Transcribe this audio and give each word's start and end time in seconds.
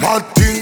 Mad 0.00 0.22
thing. 0.34 0.59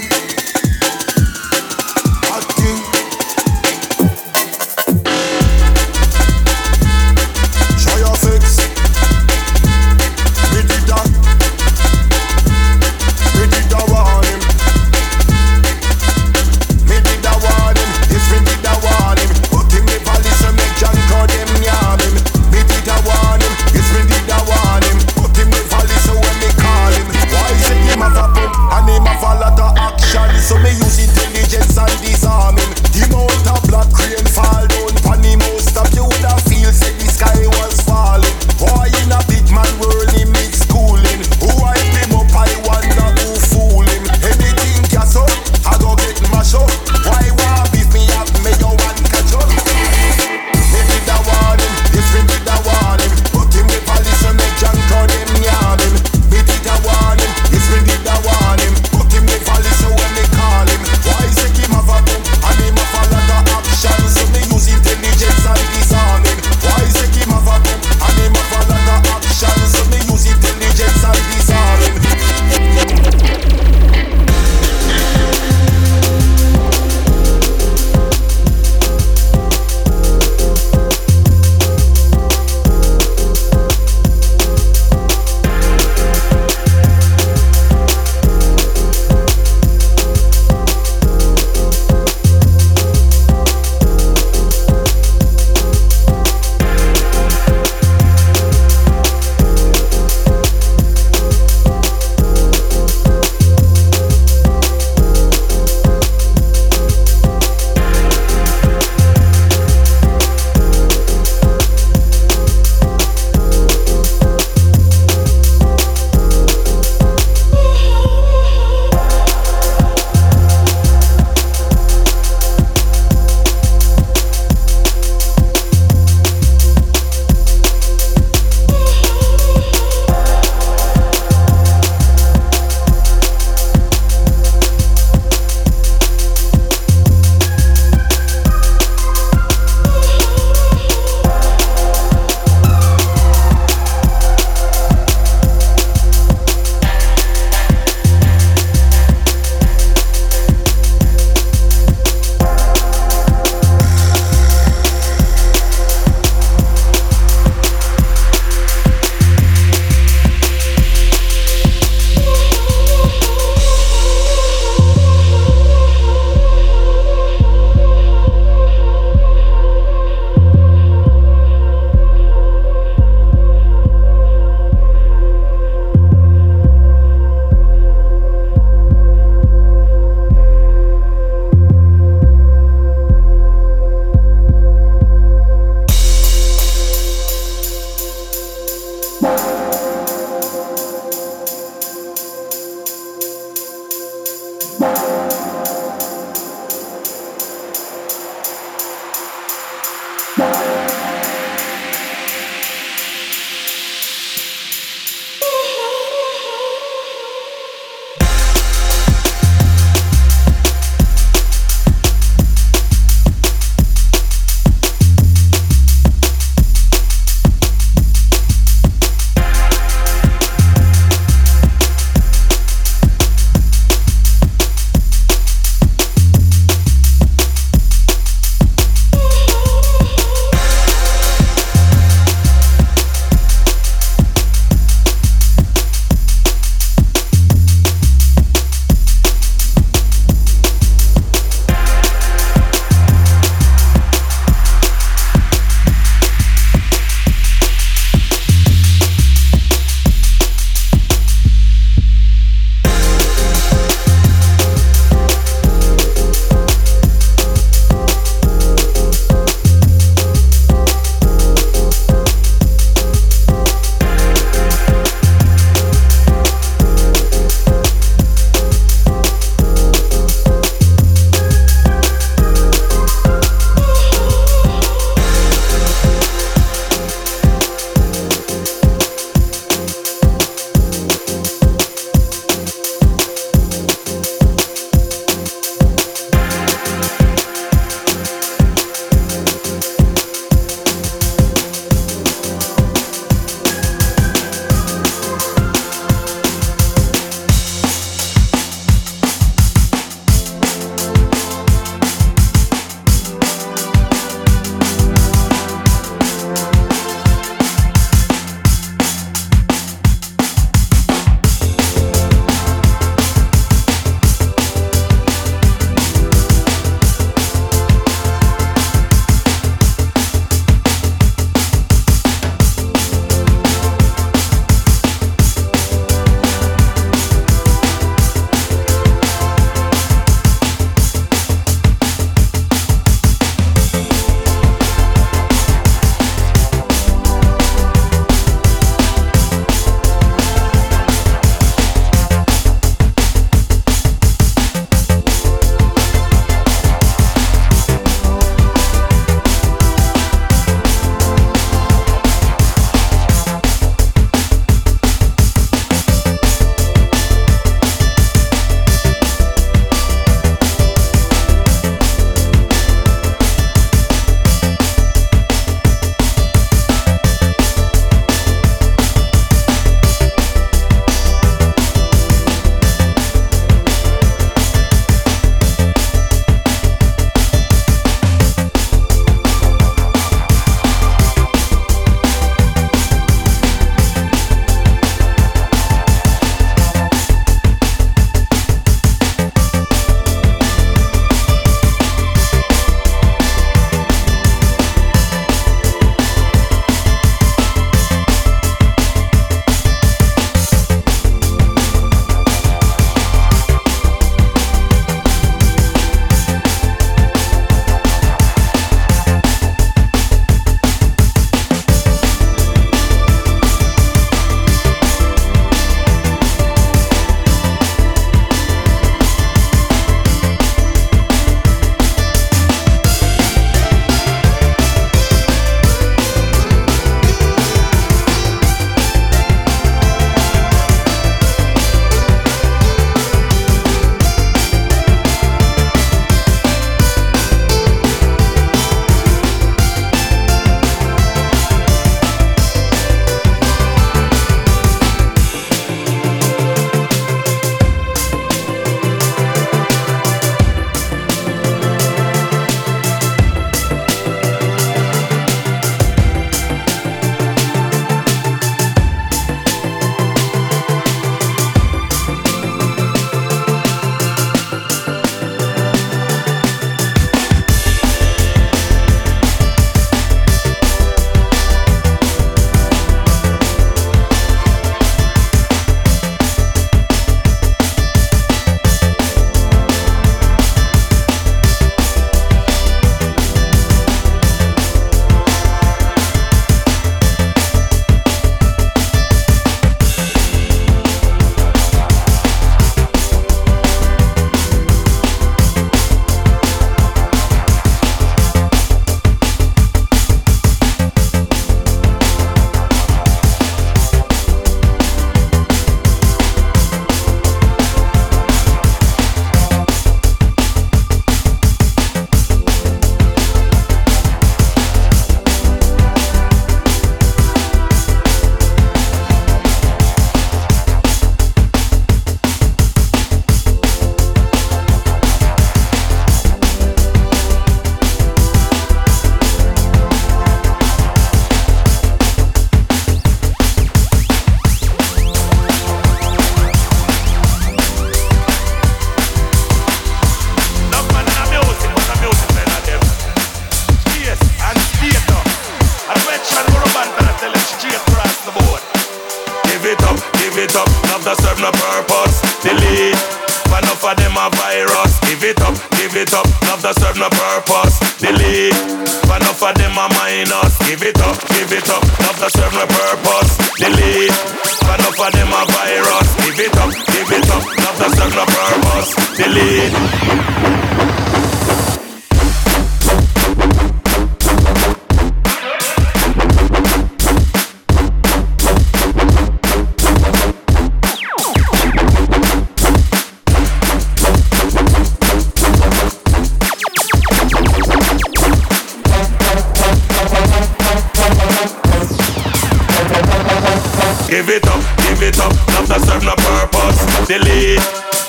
Delete. 597.29 597.77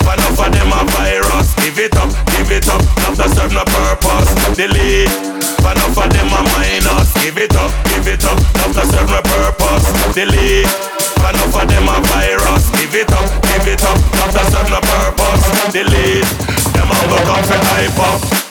Enough 0.04 0.44
of 0.44 0.52
them 0.52 0.72
a 0.76 0.84
virus. 0.92 1.54
Give 1.56 1.78
it 1.78 1.96
up, 1.96 2.12
give 2.36 2.52
it 2.52 2.68
up, 2.68 2.84
love 3.00 3.16
that 3.16 3.32
serve 3.32 3.56
no 3.56 3.64
purpose. 3.64 4.28
Delete. 4.52 5.08
Enough 5.64 5.96
of 5.96 6.12
them 6.12 6.28
a 6.28 6.40
minus. 6.52 7.08
Give 7.24 7.38
it 7.38 7.56
up, 7.56 7.72
give 7.88 8.04
it 8.04 8.20
up, 8.28 8.36
love 8.60 8.76
that 8.76 8.84
serve 8.92 9.08
no 9.08 9.24
purpose. 9.24 9.88
Delete. 10.12 10.68
Enough 11.16 11.48
of 11.48 11.64
them 11.64 11.88
a 11.88 11.96
virus. 12.12 12.68
Give 12.76 12.92
it 12.92 13.08
up, 13.08 13.24
give 13.48 13.72
it 13.72 13.80
up, 13.88 13.96
love 14.20 14.36
that 14.36 14.44
serve 14.52 14.68
no 14.68 14.80
purpose. 14.84 15.48
Delete. 15.72 16.28
Them 16.76 16.92
a 16.92 16.96
go 17.08 17.16
come 17.24 17.44
for 17.48 17.56
hype 17.72 17.96
up. 18.04 18.49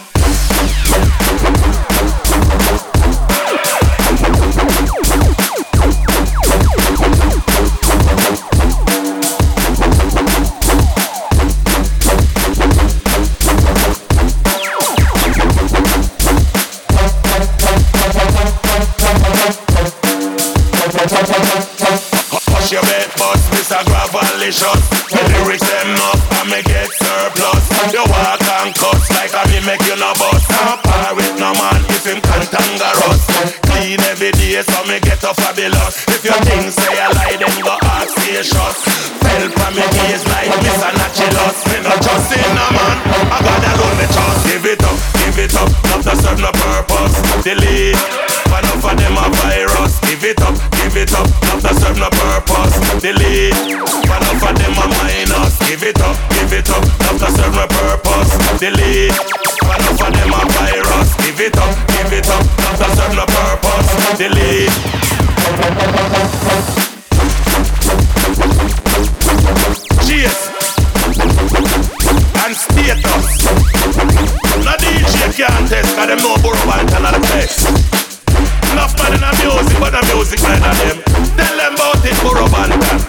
About 82.32 82.70
it, 82.70 82.80
Burro 82.80 82.80
Banton. 82.80 83.00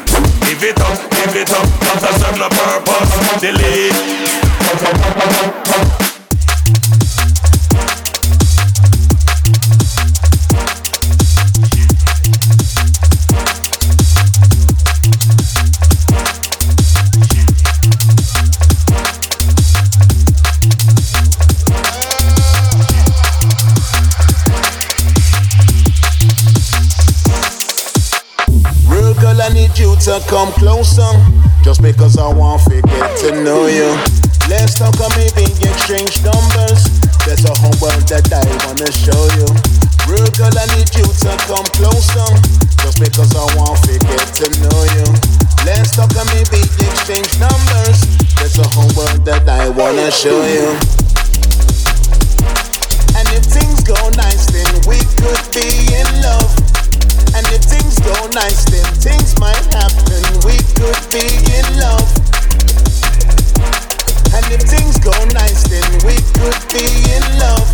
Give 0.47 0.65
it 0.65 0.81
up, 0.81 1.11
give 1.11 1.37
it 1.37 1.51
up, 1.51 1.67
not 1.83 1.99
to 2.01 2.13
serve 2.19 2.39
no 2.39 2.49
purpose. 2.49 3.41
Delete. 3.41 4.01
Come 30.41 30.53
closer. 30.57 31.13
Just 31.61 31.83
because 31.83 32.17
I 32.17 32.33
want 32.33 32.65
to 32.73 32.81
get 32.81 33.11
to 33.29 33.45
know 33.45 33.69
you. 33.69 33.93
Let's 34.49 34.81
talk 34.81 34.97
or 34.97 35.13
maybe 35.13 35.45
exchange 35.69 36.17
numbers. 36.25 36.81
There's 37.29 37.45
a 37.45 37.53
whole 37.61 37.77
world 37.77 38.09
that 38.09 38.25
I 38.33 38.41
wanna 38.65 38.89
show 38.89 39.21
you. 39.37 39.45
Real 40.09 40.25
girl, 40.41 40.57
I 40.57 40.65
need 40.81 40.89
you 40.97 41.05
to 41.05 41.31
come 41.45 41.69
closer. 41.77 42.29
Just 42.81 42.97
because 43.05 43.37
I 43.37 43.45
want 43.53 43.85
to 43.85 44.01
get 44.01 44.27
to 44.41 44.47
know 44.65 44.81
you. 44.97 45.07
Let's 45.69 45.93
talk 45.93 46.09
or 46.17 46.25
maybe 46.33 46.65
exchange 46.89 47.37
numbers. 47.37 48.01
There's 48.41 48.57
a 48.57 48.69
whole 48.73 48.89
world 48.97 49.21
that 49.29 49.45
I 49.45 49.69
wanna 49.69 50.09
show 50.09 50.41
you. 50.49 50.73
And 53.13 53.29
if 53.37 53.45
things 53.45 53.85
go 53.85 54.01
nice, 54.17 54.49
then 54.49 54.73
we 54.89 55.05
could 55.21 55.45
be 55.53 55.69
in 55.93 56.09
love. 56.25 56.49
And 57.37 57.45
if 57.53 57.61
go 58.05 58.17
nice, 58.35 58.65
then 58.71 58.85
things 59.01 59.39
might 59.39 59.65
happen. 59.75 60.23
We 60.45 60.57
could 60.77 61.01
be 61.11 61.27
in 61.53 61.67
love. 61.79 62.09
And 64.33 64.47
if 64.53 64.63
things 64.63 64.99
go 64.99 65.13
nice, 65.35 65.65
then 65.69 65.87
we 66.07 66.17
could 66.39 66.61
be 66.73 66.87
in 67.13 67.25
love. 67.39 67.67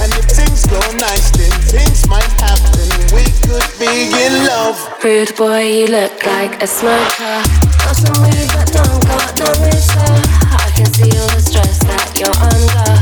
And 0.00 0.12
if 0.14 0.26
things 0.30 0.66
go 0.66 0.80
nice, 0.96 1.30
then 1.36 1.52
things 1.68 2.06
might 2.08 2.30
happen. 2.40 2.88
We 3.12 3.24
could 3.46 3.66
be 3.78 4.12
in 4.12 4.46
love. 4.46 4.76
Rude 5.02 5.34
boy, 5.36 5.62
you 5.62 5.86
look 5.88 6.24
like 6.26 6.62
a 6.62 6.66
smoker. 6.66 7.42
Got 7.80 7.96
some 7.96 8.22
weed, 8.22 8.48
but 8.54 8.72
don't 8.72 9.02
got 9.08 9.38
no 9.38 9.48
reason. 9.64 10.14
I 10.52 10.70
can 10.76 10.86
see 10.92 11.10
all 11.18 11.30
the 11.30 11.40
stress 11.40 11.78
that 11.84 12.18
you're 12.18 12.36
under. 12.36 12.99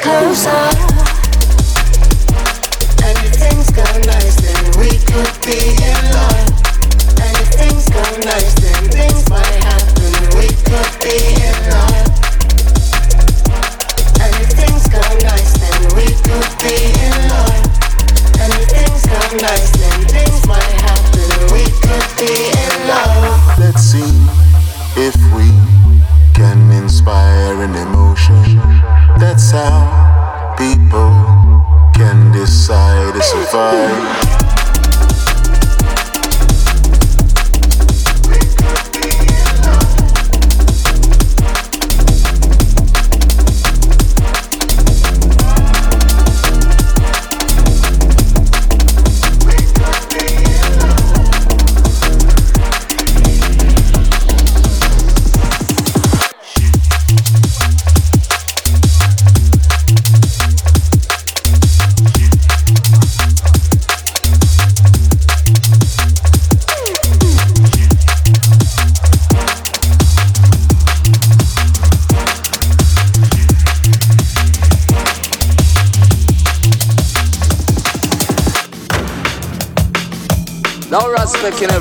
Closer. 0.00 0.50
And 3.04 3.18
if 3.26 3.34
things 3.34 3.70
go 3.70 3.84
nice, 4.06 4.36
then 4.40 4.62
we 4.78 4.98
could 4.98 5.32
be 5.44 5.81
decide 33.52 34.31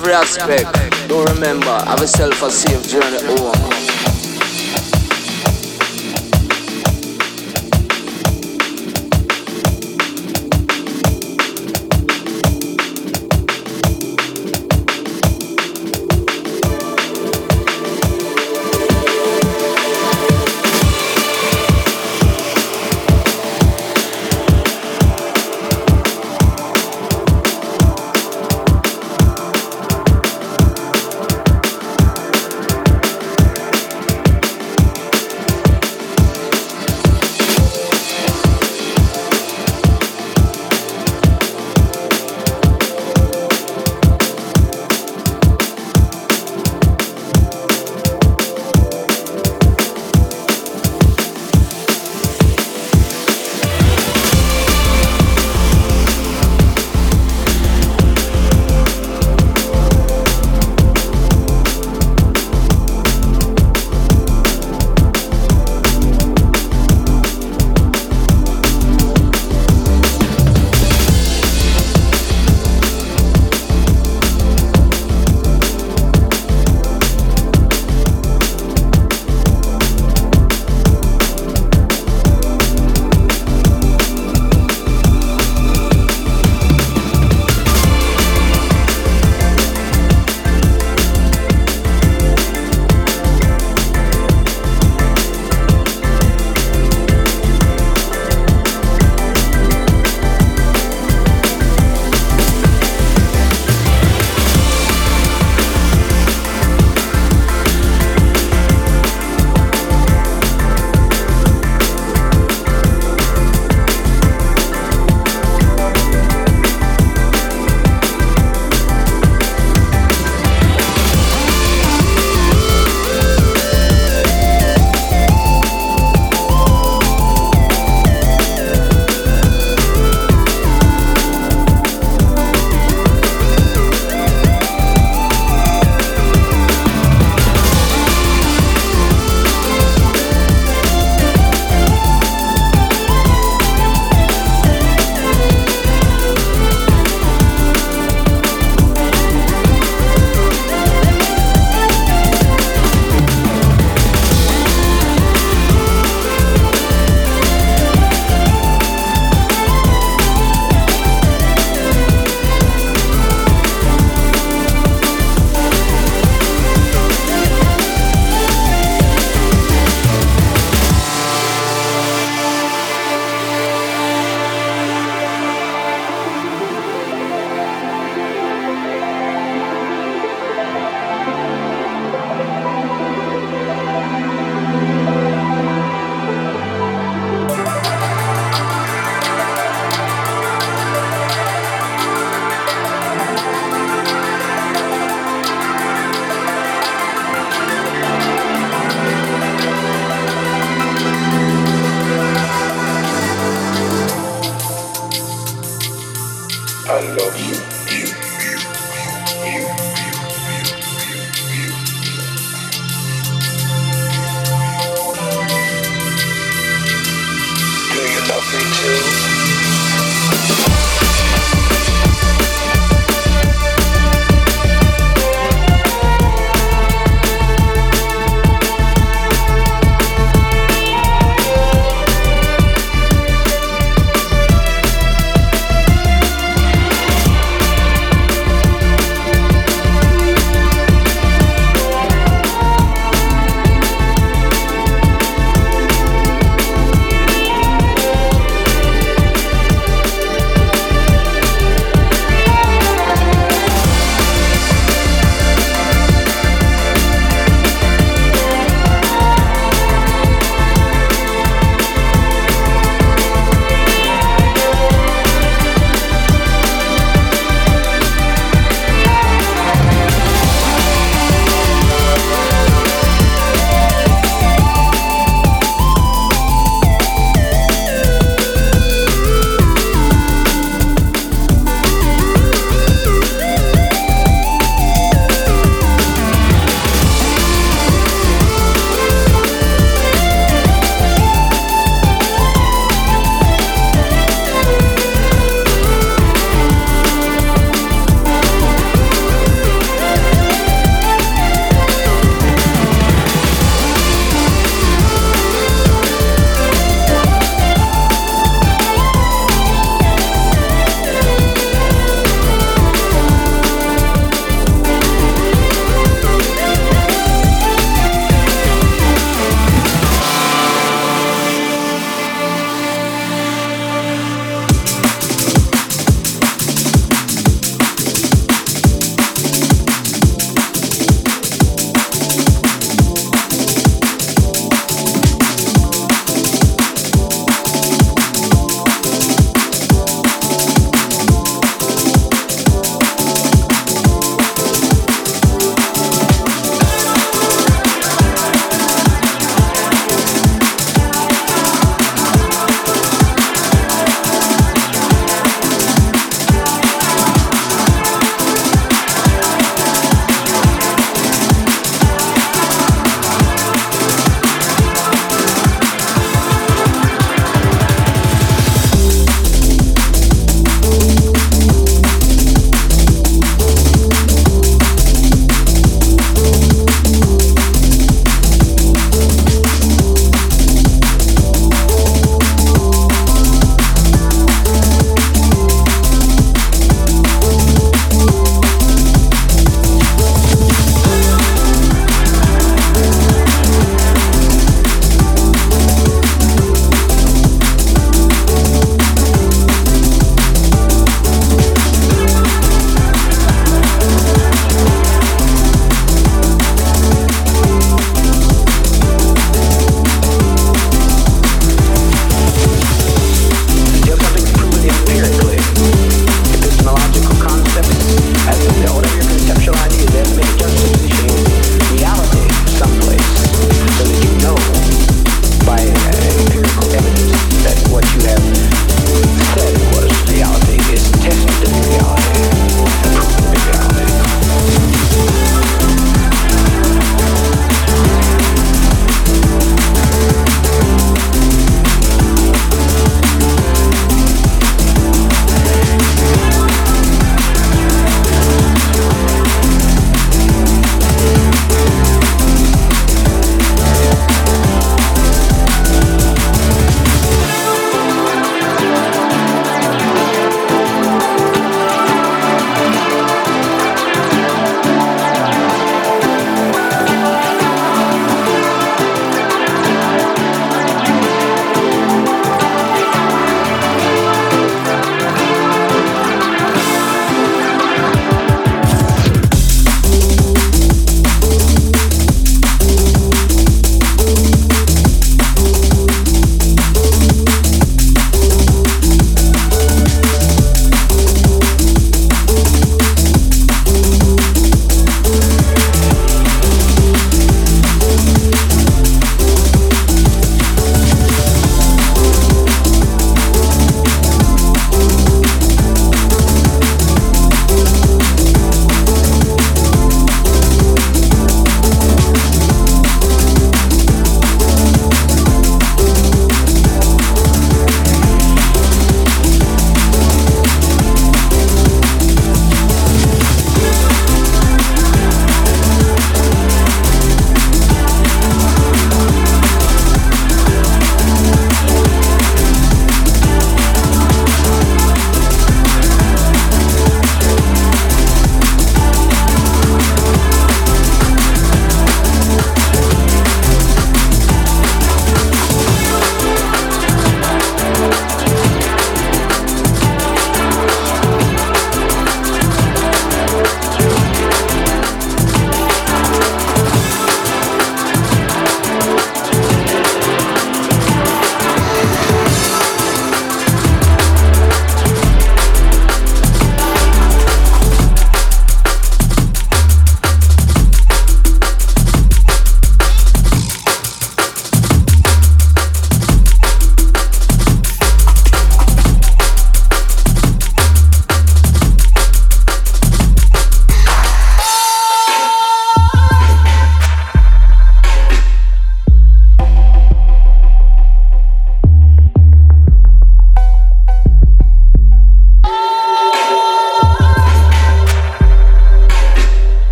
every 0.00 0.12
aspect. 0.14 1.08
Don't 1.08 1.28
remember, 1.34 1.66
have 1.66 2.00
a 2.00 2.06
safe 2.50 2.88
journey 2.88 3.18
home. 3.22 3.69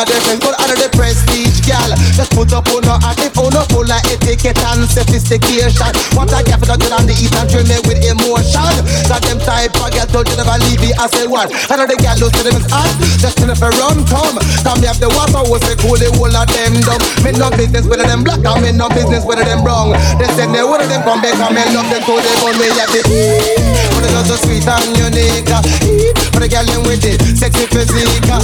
I 0.00 0.08
eat 0.08 0.16
different, 0.16 0.40
but 0.40 0.56
under 0.56 0.80
the 0.80 0.88
prestige, 0.96 1.60
gal. 1.68 1.92
Just 2.16 2.32
put 2.32 2.56
up 2.56 2.64
on 2.72 2.88
her 2.88 2.96
if 3.20 3.36
on 3.36 3.52
her 3.52 3.68
full 3.68 3.84
of 3.84 4.00
etiquette 4.08 4.56
and 4.72 4.88
sophistication. 4.88 5.92
What 6.16 6.32
I 6.32 6.40
get 6.40 6.56
for 6.56 6.64
the 6.64 6.80
on 6.88 7.04
the 7.04 7.12
eat 7.20 7.36
and 7.36 7.44
drill 7.44 7.68
me 7.68 7.76
with 7.84 8.00
emotion. 8.00 8.80
Got 9.12 9.20
them 9.28 9.36
type 9.44 9.76
of 9.76 9.92
girl 9.92 10.08
told 10.08 10.24
you 10.32 10.40
never 10.40 10.56
leave 10.64 10.80
it 10.80 10.96
as 10.96 11.12
a 11.20 11.28
one. 11.28 11.52
I 11.68 11.76
know 11.76 11.84
the 11.84 12.00
girl 12.00 12.16
who 12.16 12.32
say 12.32 12.48
them 12.48 12.56
is 12.56 12.64
hot, 12.72 12.88
just 13.20 13.44
to 13.44 13.52
for 13.52 13.68
run 13.76 14.00
come. 14.08 14.40
Come 14.64 14.80
me 14.80 14.88
have 14.88 14.96
the 15.04 15.12
water, 15.12 15.44
was 15.52 15.60
say 15.68 15.76
cool, 15.76 16.00
the 16.00 16.08
whole 16.16 16.32
of 16.32 16.48
them 16.48 16.80
dumb. 16.80 17.02
Me 17.20 17.36
no 17.36 17.52
business 17.52 17.84
with 17.84 18.00
them 18.00 18.24
black, 18.24 18.40
and 18.40 18.60
me 18.64 18.72
no 18.72 18.88
business 18.88 19.28
with 19.28 19.36
them 19.36 19.60
brown. 19.60 19.92
They 20.16 20.32
say 20.32 20.48
they 20.48 20.64
one 20.64 20.80
of 20.80 20.88
them 20.88 21.04
come 21.04 21.20
back 21.20 21.36
and 21.36 21.52
me 21.52 21.60
love 21.76 21.92
them, 21.92 22.00
so 22.08 22.16
they 22.16 22.36
want 22.40 22.56
me 22.56 22.72
at 22.72 22.88
the 22.88 23.04
But 23.04 24.08
it's 24.08 24.32
so 24.32 24.36
sweet 24.48 24.64
and 24.64 24.96
unique. 24.96 26.19
For 26.40 26.48
the 26.48 26.56
girl 26.56 26.64
in 26.72 26.80
with 26.88 27.04
it, 27.04 27.20
sexy 27.36 27.66
physique. 27.66 28.24
Uh, 28.24 28.40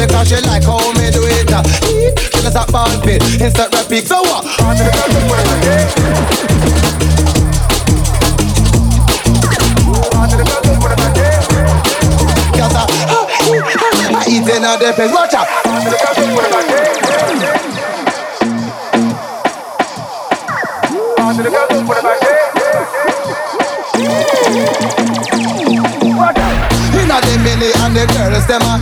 because 0.00 0.28
she 0.28 0.40
like 0.48 0.64
how 0.64 0.80
me 0.96 1.10
do 1.12 1.20
it. 1.20 1.44
She 2.32 2.40
just 2.40 2.56
a 2.56 2.64
ball 2.72 2.88
pit, 3.04 3.20
instant 3.42 3.74
rapid. 3.74 4.08
So 4.08 4.22
what? 4.22 4.42
Cause 12.56 12.72
I, 12.72 12.88
I 14.16 14.24
eat 14.26 14.48
in 14.48 14.64
a. 14.64 14.80
Watch 15.12 15.34
out. 15.34 15.48
Inna 27.08 27.24
the 27.24 27.40
milli 27.40 27.72
and 27.80 27.96
the 27.96 28.04
girls 28.12 28.44
them 28.44 28.60
a 28.68 28.76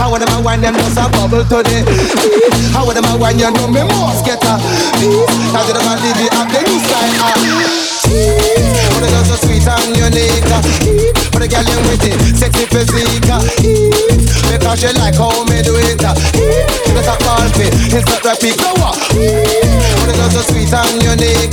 How 0.00 0.08
them 0.16 0.32
a 0.32 0.40
wine 0.40 0.62
them 0.64 0.72
just 0.72 0.96
a 0.96 1.04
bubble 1.12 1.44
to 1.44 1.60
the 1.60 1.84
How 2.72 2.88
them 2.88 3.04
a 3.04 3.12
wine 3.12 3.36
you 3.36 3.52
know 3.52 3.68
me 3.68 3.84
must 3.84 4.24
get 4.24 4.40
a 4.40 4.56
How 5.52 5.60
them 5.68 5.84
a 5.84 5.92
live 6.00 6.16
it 6.16 6.32
up 6.32 6.48
the 6.48 6.64
new 6.64 6.80
style 6.80 7.12
ah 7.20 7.36
But 8.88 9.04
it 9.04 9.12
so 9.28 9.36
sweet 9.44 9.68
and 9.68 10.00
unique 10.00 10.48
But 11.28 11.44
the 11.44 11.48
girl 11.52 11.68
in 11.68 11.84
with 11.84 12.08
it 12.08 12.16
sexy 12.40 12.64
physique 12.72 13.28
Because 13.28 14.80
she 14.80 14.88
like 14.96 15.20
how 15.20 15.44
me 15.44 15.60
do 15.60 15.76
it 15.76 16.00
She 16.00 16.90
just 16.96 17.04
a 17.04 17.20
ball 17.20 17.44
fit 17.52 17.68
it's 17.92 18.08
not 18.08 18.24
rapid 18.24 18.56
so 18.56 18.72
what 18.80 18.96
But 20.06 20.14
it 20.14 20.30
so 20.30 20.42
sweet 20.46 20.72
and 20.72 21.02
unique. 21.02 21.50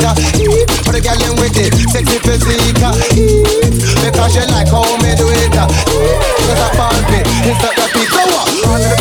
But 0.86 0.94
the 0.94 1.02
girl 1.02 1.18
in 1.26 1.34
with 1.42 1.58
it 1.58 1.74
sexy 1.90 2.22
physique. 2.22 2.78
Because 2.78 4.34
she 4.34 4.46
like 4.54 4.70
how 4.70 4.86
me 5.02 5.18
do 5.18 5.26
it. 5.34 5.50
Just 5.50 6.62
a 6.62 6.78
ball 6.78 6.94
fit 7.10 7.26
it's 7.26 7.64
not 7.64 7.74
so 7.76 7.84
what 7.90 8.94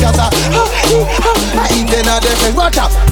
Cause 0.00 0.18
I, 0.18 0.28
I 1.54 1.68
eat 1.76 1.92
a 1.92 2.20
different 2.20 2.56
Watch 2.56 3.11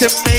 that 0.00 0.10
slow 0.10 0.33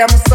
damos 0.00 0.29